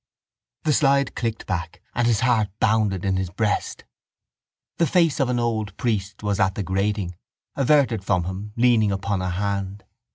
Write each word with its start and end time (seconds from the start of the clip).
The 0.63 0.73
slide 0.73 1.15
clicked 1.15 1.45
back 1.45 1.79
and 1.93 2.07
his 2.07 2.21
heart 2.21 2.47
bounded 2.59 3.05
in 3.05 3.17
his 3.17 3.29
breast. 3.29 3.83
The 4.77 4.87
face 4.87 5.19
of 5.19 5.29
an 5.29 5.37
old 5.37 5.77
priest 5.77 6.23
was 6.23 6.39
at 6.39 6.55
the 6.55 6.63
grating, 6.63 7.15
averted 7.55 8.03
from 8.03 8.23
him, 8.23 8.51
leaning 8.55 8.91
upon 8.91 9.21
a 9.21 9.29
hand. 9.29 9.83